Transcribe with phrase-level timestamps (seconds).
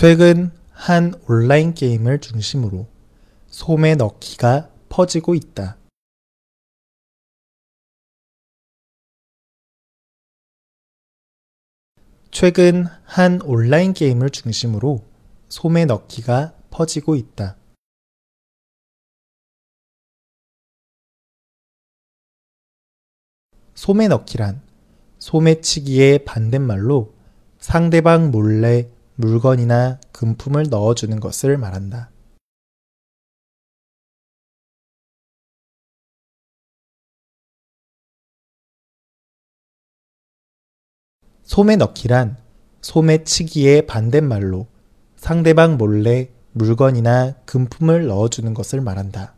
[0.00, 2.86] 최근 한 온라인 게임을 중심으로
[3.48, 5.76] 소매 넣기가 퍼지고 있다.
[12.30, 15.04] 최근 한 온라인 게임을 중심으로
[15.50, 17.58] 소매 넣기가 퍼지고 있다.
[23.74, 24.62] 소매 넣기란
[25.18, 27.12] 소매치기의 반대말로
[27.58, 28.88] 상대방 몰래
[29.20, 32.10] 물건이나 금품을 넣어주는 것을 말한다.
[41.42, 42.38] 소매 넣기란
[42.80, 44.68] 소매치기의 반대말로
[45.16, 49.34] 상대방 몰래 물건이나 금품을 넣어주는 것을 말한다.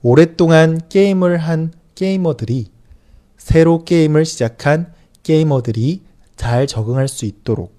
[0.00, 2.70] 오랫동안 게임을 한 게이머들이
[3.36, 6.02] 새로 게임을 시작한 게이머들이
[6.36, 7.74] 잘 적응할 수 있도록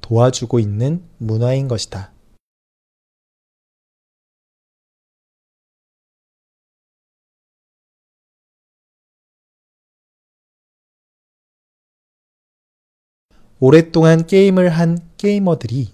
[0.00, 2.12] 도와주고 있는 문화인 것이다.
[13.60, 15.92] 오랫동안 게임을 한 게이머들이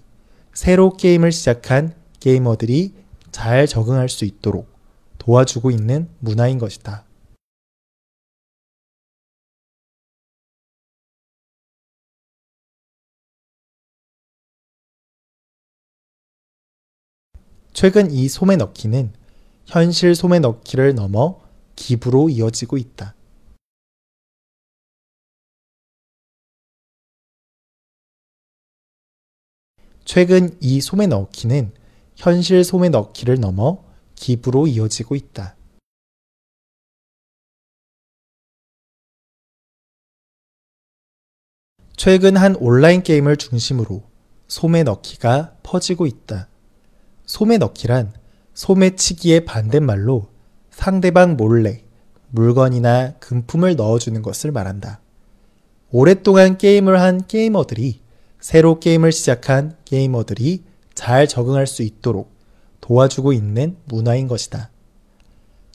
[0.53, 2.95] 새로 게임을 시작한 게이머들이
[3.31, 4.76] 잘 적응할 수 있도록
[5.27, 7.03] 도와주고 있는 문화인 것이다.
[17.73, 19.11] 최근 이 소매 넣기는
[19.65, 21.41] 현실 소매 넣기를 넘어
[21.75, 23.13] 기부로 이어지고 있다.
[30.05, 31.73] 최근 이 소매 넣기는
[32.15, 33.86] 현실 소매 넣기를 넘어
[34.17, 35.55] 기부로 이어지고 있다.
[41.95, 44.03] 최근 한 온라인 게임을 중심으로
[44.47, 46.47] 소매 넣기가 퍼지고 있다.
[47.25, 48.13] 소매 넣기란
[48.53, 50.29] 소매치기의 반대말로
[50.69, 51.83] 상대방 몰래
[52.29, 55.01] 물건이나 금품을 넣어주는 것을 말한다.
[55.89, 58.01] 오랫동안 게임을 한 게이머들이
[58.39, 60.63] 새로 게임을 시작한 게이머들이
[60.93, 62.36] 잘 적응할 수 있도록
[62.81, 64.69] 도와주고 있는 문화인 것이다.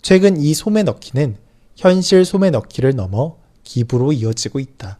[0.01, 1.37] 최근 이 소매 넣기는
[1.77, 4.99] 현실 소매 넣기를 넘어 기부로 이어지고 있다.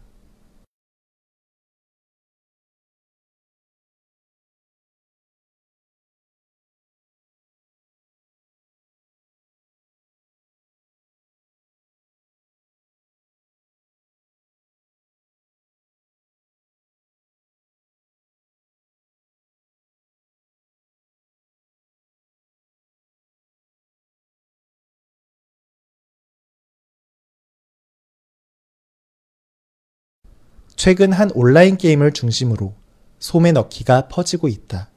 [30.83, 32.73] 최근 한 온라인 게임을 중심으로
[33.17, 34.89] 소매 넣기가 퍼지고 있다.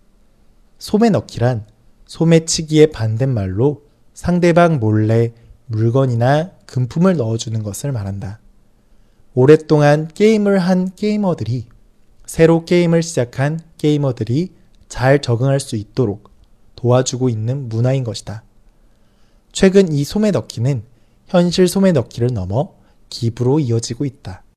[0.81, 1.65] 소매 넣기란
[2.07, 5.33] 소매치기의 반대말로 상대방 몰래
[5.67, 8.41] 물건이나 금품을 넣어주는 것을 말한다.
[9.35, 11.69] 오랫동안 게임을 한 게이머들이
[12.27, 14.55] 새로 게임을 시작한 게이머들이
[14.89, 16.31] 잘 적응할 수 있도록
[16.75, 18.43] 도와주고 있는 문화인 것이다.
[19.53, 20.83] 최근 이 소매 넣기는
[21.29, 22.75] 현실 소매 넣기를 넘어
[23.09, 24.43] 기부로 이어지고 있다.